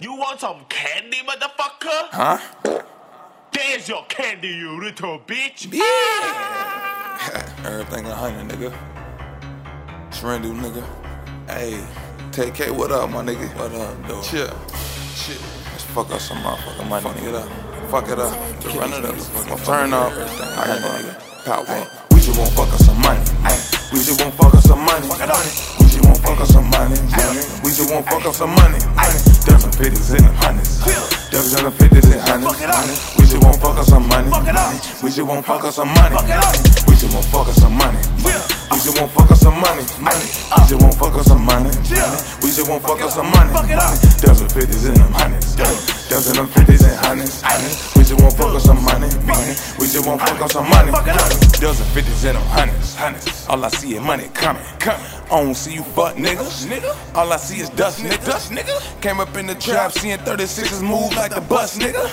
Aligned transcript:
You 0.00 0.14
want 0.14 0.40
some 0.40 0.64
candy, 0.70 1.18
motherfucker? 1.18 2.08
Huh? 2.10 2.38
There's 3.52 3.86
your 3.86 4.02
candy, 4.06 4.48
you 4.48 4.80
little 4.82 5.18
bitch. 5.18 5.68
Yeah. 5.70 7.52
Everything 7.66 8.06
a 8.06 8.14
hundred, 8.14 8.48
nigga. 8.48 8.72
Trendu, 10.10 10.58
nigga. 10.58 10.82
Hey, 11.46 11.84
TK, 12.30 12.70
what 12.70 12.90
up, 12.90 13.10
my 13.10 13.22
nigga? 13.22 13.46
What 13.54 13.74
up, 13.74 14.08
dude? 14.08 14.24
Chill. 14.24 14.48
Shit. 15.12 15.38
Let's 15.70 15.84
fuck 15.84 16.10
up 16.10 16.20
some 16.20 16.38
motherfucking 16.38 16.88
money, 16.88 17.02
fuck 17.02 17.16
nigga. 17.16 17.28
It 17.28 17.34
up. 17.34 17.90
Fuck 17.90 18.08
it 18.08 18.18
up. 18.18 18.60
Just 18.62 18.74
run 18.74 18.94
it 18.94 19.04
up. 19.04 19.14
Fucking 19.14 19.64
turn 19.66 19.92
up. 19.92 20.12
I 20.12 20.66
got 20.68 20.80
nigga. 20.80 21.44
Power 21.44 21.66
up. 21.68 22.12
We 22.12 22.20
just 22.22 22.38
want 22.38 22.50
fuck 22.52 22.72
up 22.72 22.80
some 22.80 22.98
money. 23.02 23.20
We 23.92 23.98
just 23.98 24.18
want 24.18 24.32
fuck 24.36 24.54
up 24.54 24.62
some 24.62 24.80
money. 24.80 25.06
We 25.06 25.84
just 25.84 26.02
want 26.02 26.18
fuck 26.24 26.40
up 26.40 26.46
some 26.46 26.70
money. 26.70 26.96
We 27.62 27.70
just 27.70 27.92
want 27.92 28.06
fuck 28.06 28.24
up 28.24 28.34
some 28.34 28.54
money. 28.54 28.78
Fifties 30.02 30.26
and 30.26 30.36
hundreds. 30.36 31.30
Dozen 31.30 31.70
fifties 31.78 32.10
and 32.10 32.20
hundreds. 32.26 32.58
We 33.16 33.22
just 33.22 33.38
want 33.38 33.56
fuck 33.62 33.78
up 33.78 33.86
some 33.86 34.08
money. 34.08 34.26
We 35.00 35.10
just 35.10 35.22
want 35.22 35.46
fuck 35.46 35.62
up 35.62 35.72
some 35.72 35.94
money. 35.94 36.16
We 36.88 36.94
just 36.98 37.14
want 37.14 37.24
fuck 37.30 37.46
up 37.46 37.54
some 37.54 37.74
money. 37.78 37.98
We 38.18 38.78
just 38.82 38.98
want 38.98 39.12
fuck 39.12 39.30
up 39.30 39.38
some 39.38 39.60
money. 39.60 39.82
We 39.86 40.66
just 40.66 40.82
want 40.82 40.94
fuck 40.98 41.14
up 41.14 41.22
some 41.24 41.44
money. 41.44 41.70
We 42.42 42.50
just 42.50 42.68
want 42.68 42.82
fuck 42.82 43.00
up 43.00 43.10
some 43.10 43.30
money. 43.30 43.52
Dozen 44.18 44.48
fifties 44.48 44.86
and 44.86 44.98
hundreds. 45.14 45.54
Dozen 46.10 46.34
them 46.34 46.48
fifties 46.48 46.82
and 46.82 46.98
hundreds. 46.98 48.01
Just 48.12 48.24
want 48.24 48.36
fuck 48.36 48.54
up 48.54 48.60
some 48.60 48.84
money. 48.84 49.08
money. 49.24 49.56
We 49.80 49.88
just 49.88 50.06
want 50.06 50.20
fuck 50.20 50.38
up 50.42 50.52
some 50.52 50.68
money. 50.68 50.92
Dozen 51.64 51.86
fifties 51.96 52.24
and 52.28 52.36
them 52.36 52.44
hundreds. 52.52 53.48
All 53.48 53.64
I 53.64 53.68
see 53.68 53.96
is 53.96 54.02
money 54.02 54.28
coming. 54.34 54.62
Coming. 54.80 55.00
I 55.32 55.40
don't 55.40 55.54
see 55.54 55.72
you 55.72 55.82
fuck 55.82 56.16
niggas. 56.16 56.68
Nigga. 56.68 56.92
All 57.16 57.32
I 57.32 57.38
see 57.38 57.60
is 57.60 57.70
dust, 57.70 58.00
nigga. 58.00 58.22
Dust, 58.26 58.52
nigga. 58.52 58.76
Came 59.00 59.18
up 59.18 59.34
in 59.36 59.46
the 59.46 59.54
trap, 59.54 59.92
seeing 59.92 60.18
36s 60.18 60.82
move 60.82 61.16
like 61.16 61.34
the 61.34 61.40
bus, 61.40 61.78
nigga. 61.78 62.04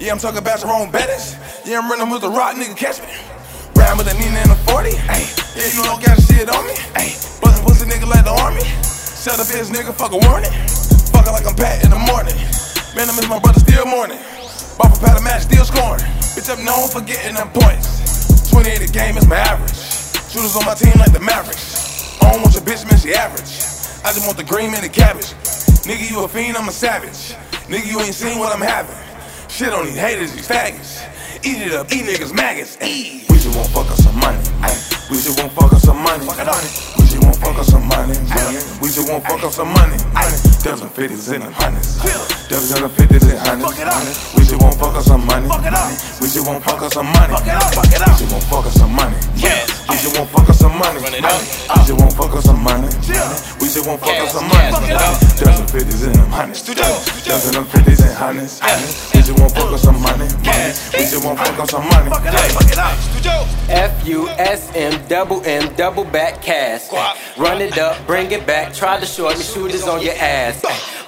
Yeah, 0.00 0.10
I'm 0.10 0.18
talking 0.18 0.38
about 0.38 0.64
own 0.64 0.90
Bettis. 0.90 1.36
Yeah, 1.64 1.78
I'm 1.78 1.88
running 1.88 2.10
with 2.10 2.22
the 2.22 2.28
rock, 2.28 2.56
nigga. 2.56 2.76
Catch 2.76 2.98
me. 3.02 3.14
Ride 3.76 3.96
with 3.96 4.10
a 4.10 4.18
Nina 4.18 4.42
and 4.42 4.50
a 4.50 4.58
40. 4.66 4.98
Ay. 5.06 5.30
Yeah, 5.54 5.70
you 5.70 5.82
don't 5.86 6.02
got 6.02 6.18
shit 6.26 6.50
on 6.50 6.66
me. 6.66 6.74
Ay. 6.98 7.14
Bustin' 7.38 7.62
pussy 7.62 7.86
nigga 7.86 8.10
like 8.10 8.24
the 8.24 8.34
army. 8.34 8.66
Shut 9.22 9.38
up, 9.38 9.46
bitch, 9.46 9.70
nigga. 9.70 9.94
Fuck 9.94 10.10
a 10.10 10.18
warning. 10.26 10.50
Fuckin' 11.14 11.30
like 11.30 11.46
I'm 11.46 11.54
Pat 11.54 11.84
in 11.84 11.90
the 11.90 12.02
morning. 12.02 12.34
Man, 12.98 13.06
I 13.06 13.14
miss 13.14 13.28
my 13.28 13.38
brother 13.38 13.60
still 13.60 13.86
morning. 13.86 14.18
Ball 14.78 14.90
for 14.92 15.06
pat 15.06 15.18
a 15.18 15.22
match, 15.22 15.42
still 15.42 15.64
scoring. 15.64 16.04
Bitch, 16.36 16.52
I'm 16.52 16.64
known 16.64 16.88
for 16.88 17.00
getting 17.00 17.34
them 17.34 17.48
points. 17.50 18.50
28 18.50 18.88
a 18.88 18.92
game 18.92 19.16
is 19.16 19.26
my 19.26 19.36
average. 19.36 19.76
Shooters 20.28 20.56
on 20.56 20.64
my 20.64 20.74
team 20.74 20.92
like 20.98 21.12
the 21.12 21.20
Mavericks. 21.20 22.20
I 22.20 22.32
don't 22.32 22.42
want 22.42 22.54
your 22.54 22.62
bitch, 22.62 22.84
man, 22.84 22.98
she 22.98 23.14
average. 23.14 23.48
I 24.04 24.12
just 24.12 24.26
want 24.26 24.36
the 24.36 24.44
green 24.44 24.74
and 24.74 24.84
the 24.84 24.88
cabbage. 24.88 25.32
Nigga, 25.88 26.10
you 26.10 26.22
a 26.24 26.28
fiend, 26.28 26.56
I'm 26.56 26.68
a 26.68 26.72
savage. 26.72 27.32
Nigga, 27.72 27.90
you 27.90 28.00
ain't 28.00 28.14
seen 28.14 28.38
what 28.38 28.52
I'm 28.54 28.60
having. 28.60 28.96
Shit 29.48 29.72
on 29.72 29.86
these 29.86 29.96
haters, 29.96 30.32
these 30.32 30.46
faggots. 30.46 31.00
Eat 31.46 31.62
it 31.62 31.72
up, 31.72 31.90
eat 31.92 32.04
niggas 32.04 32.34
maggots. 32.34 32.76
Ay. 32.82 33.24
We 33.30 33.36
just 33.36 33.56
want 33.56 33.70
fuck 33.70 33.90
us 33.90 34.04
some 34.04 34.18
money. 34.20 34.38
Ay. 34.60 34.76
We 35.08 35.16
just 35.16 35.38
want 35.38 35.52
fuck 35.52 35.72
us 35.72 35.82
some 35.82 36.02
money. 36.02 36.26
Fuck 36.26 36.40
it 36.40 36.48
up. 36.48 36.60
We 36.98 37.06
just 37.06 37.22
want 37.22 37.36
fuck 37.36 37.56
us 37.56 37.68
some 37.68 37.86
money. 37.86 38.18
We 38.18 38.55
want 39.08 39.24
fuck 39.24 39.42
up 39.42 39.52
some 39.52 39.68
money. 39.72 39.96
Dozen 40.62 40.88
fifties 40.88 41.28
and 41.28 41.44
hundreds. 41.44 41.96
Dozen 42.48 42.88
fifties 42.90 43.22
and 43.28 43.38
hundreds. 43.38 44.34
We 44.34 44.44
just 44.44 44.60
want 44.60 44.74
fuck 44.76 44.94
up 44.94 45.02
some 45.02 45.24
money. 45.26 45.48
We 46.20 46.28
just 46.28 46.46
want 46.46 46.64
fuck 46.64 46.82
up 46.82 46.92
some 46.92 47.06
money. 47.06 47.34
We 47.34 47.38
just 47.46 48.32
want 48.32 48.44
fuck 48.44 48.66
up 48.66 48.72
some 48.72 48.92
money. 48.94 49.16
We 49.88 49.94
just 49.96 50.18
want 50.18 50.30
fuck 50.30 50.48
us 50.48 50.58
some 50.58 50.76
money. 50.78 51.00
run 51.00 51.24
up 51.24 51.40
We 51.76 51.82
just 51.86 51.92
want 52.00 52.12
fuck 52.14 52.34
us 52.34 52.44
some 52.44 52.62
money. 52.62 52.88
We 53.60 53.66
just 53.68 53.86
want 53.86 54.00
fuck 54.00 54.18
us 54.18 54.32
some 54.32 54.48
money. 54.48 54.88
Dozen 55.38 55.66
fifties 55.68 56.02
and 56.02 56.16
hundreds. 56.32 56.62
Dozen 57.24 57.64
fifties 57.66 58.00
and 58.00 58.14
hundreds. 58.14 58.60
We 59.14 59.20
just 59.22 59.38
want 59.38 59.52
fuck 59.54 59.72
us 59.72 59.82
some 59.82 60.00
money. 60.02 60.26
We 60.92 61.04
just 61.06 61.24
want 61.24 61.38
fuck 61.38 61.58
us 61.60 61.70
some 61.70 61.88
money. 61.88 62.10
F 63.68 64.06
U 64.06 64.28
S 64.28 64.70
M 64.74 65.00
double 65.08 65.42
M 65.44 65.72
double 65.76 66.04
back 66.04 66.42
cast. 66.42 66.92
Run 67.38 67.60
it 67.60 67.78
up, 67.78 68.04
bring 68.06 68.30
it 68.32 68.46
back. 68.46 68.72
Try 68.74 68.98
to 68.98 69.06
short 69.06 69.36
me 69.38 69.44
shooters 69.44 69.84
on 69.84 70.02
your 70.02 70.14
ass. 70.14 70.62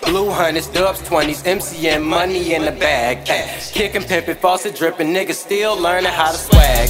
Blue 0.05 0.31
hundreds, 0.31 0.69
dubs, 0.69 1.03
twenties, 1.07 1.43
MCM, 1.43 2.05
money 2.05 2.55
in 2.55 2.65
the 2.65 2.73
bag. 2.73 3.27
Kicking, 3.73 4.03
pimping, 4.03 4.37
faucet 4.37 4.75
dripping, 4.77 5.09
niggas 5.09 5.35
still 5.35 5.77
learning 5.77 6.13
how 6.13 6.31
to 6.33 6.39
swag. 6.39 6.89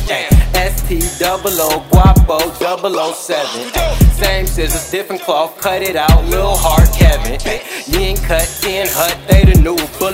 ST 0.55 1.19
double 1.19 1.61
O, 1.61 1.85
Guapo 1.91 2.39
double 2.59 2.99
O 2.99 3.13
seven. 3.13 3.73
Same 4.13 4.47
scissors, 4.47 4.91
different 4.91 5.23
cloth, 5.23 5.57
cut 5.61 5.83
it 5.83 5.97
out, 5.97 6.25
Lil 6.27 6.55
Heart 6.57 6.93
Kevin. 6.95 7.39
You 7.87 8.01
ain't 8.01 8.23
cut, 8.23 8.47
10 8.61 8.87
hut, 8.91 9.17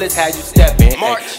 bullets, 0.04 0.16
how 0.16 0.26
you 0.26 0.32
steppin'. 0.32 0.92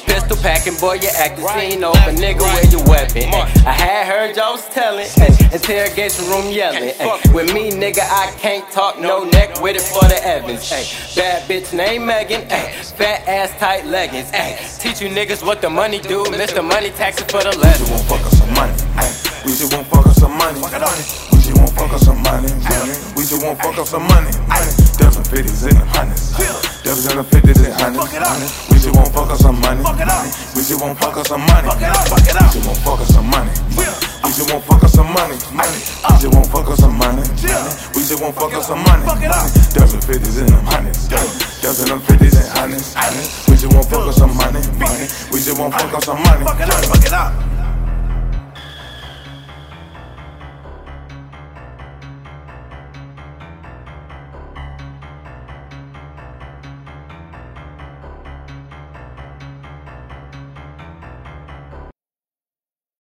Pistol 0.06 0.38
packing, 0.38 0.76
boy, 0.78 0.94
you 0.94 1.10
actin' 1.16 1.48
seen 1.48 1.84
over, 1.84 1.98
nigga, 1.98 2.42
where 2.42 2.66
your 2.68 2.84
weapon? 2.86 3.34
I 3.66 3.72
had 3.72 4.08
heard 4.08 4.36
y'all 4.36 4.54
was 4.54 4.68
telling, 4.70 5.08
interrogation 5.52 6.26
room 6.26 6.52
yelling. 6.52 6.94
With 7.34 7.54
me, 7.54 7.72
nigga, 7.72 8.02
I 8.02 8.34
can't 8.40 8.70
talk, 8.72 9.00
no 9.00 9.24
neck 9.24 9.62
with 9.62 9.76
it 9.76 9.82
for 9.82 10.08
the 10.08 10.20
Evans. 10.26 10.70
Bad 11.16 11.48
bitch 11.50 11.74
named 11.74 12.06
Megan, 12.06 12.42
fat 12.42 13.28
ass 13.28 13.52
tight 13.60 13.86
leggings. 13.86 14.32
Teach 14.80 15.02
you 15.02 15.10
niggas 15.10 15.46
what 15.46 15.62
the 15.62 15.70
money 15.70 16.00
do, 16.00 16.24
Mr. 16.26 16.64
Money 16.64 16.90
taxing 16.92 17.28
for 17.28 17.44
the 17.44 17.58
legend. 17.58 17.90
want 17.90 18.04
fuck 18.04 18.22
us 18.22 18.38
some 18.38 18.54
money. 18.54 19.35
We 19.46 19.52
just 19.54 19.72
want 19.74 19.86
fuck 19.88 20.06
us 20.08 20.18
some 20.18 20.34
money. 20.38 20.58
We 20.58 21.38
just 21.38 21.54
want 21.58 21.72
fuck 21.78 21.94
us 21.94 22.02
some 22.06 22.18
money. 22.24 22.50
We 23.16 23.22
just 23.24 23.44
want 23.46 23.60
fuck 23.62 23.78
us 23.78 23.90
some 23.90 24.08
money. 24.10 24.32
Dozen 24.98 25.24
fifties 25.26 25.64
and 25.70 25.78
hundreds. 25.94 26.34
Dozen 26.84 27.24
fifties 27.26 27.62
and 27.62 27.74
hundreds. 27.78 28.10
We 28.70 28.78
just 28.82 28.96
want 28.96 29.14
fuck 29.14 29.30
us 29.30 29.40
some 29.46 29.62
money. 29.62 29.82
We 30.56 30.62
just 30.66 30.82
want 30.82 30.98
fuck 30.98 31.18
us 31.18 31.28
some 31.28 31.46
money. 31.46 31.70
We 31.70 31.78
just 31.78 32.66
want 32.66 32.78
fuck 32.82 33.00
us 33.02 33.14
some 33.14 33.30
money. 33.30 33.52
We 34.26 34.32
just 34.34 34.50
want 34.50 34.64
fuck 34.66 34.84
us 34.84 34.94
some 34.94 35.14
money. 35.14 35.38
We 35.38 36.18
just 36.18 36.34
want 36.34 36.48
fuck 36.50 36.68
us 36.68 36.80
some 36.82 36.98
money. 36.98 37.22
We 37.94 38.02
just 38.02 38.22
want 38.22 38.36
fuck 38.36 38.54
us 38.54 38.68
some 38.68 38.82
money. 38.82 39.06
Dozen 39.78 40.02
fifties 40.02 40.38
and 40.42 40.50
hundreds. 40.66 41.08
Dozen 41.62 42.00
fifties 42.02 42.34
and 42.34 42.50
hundreds. 42.50 42.96
We 43.48 43.54
just 43.62 43.70
want 43.74 43.86
fuck 43.90 44.08
us 44.10 44.18
some 44.18 44.36
money. 44.36 44.62
We 45.32 45.38
just 45.38 45.60
want 45.60 45.74
fuck 45.74 45.94
us 45.94 46.06
some 46.06 46.18
money. 46.24 46.44
Fuck 46.46 47.06
it 47.06 47.14
up. 47.14 47.55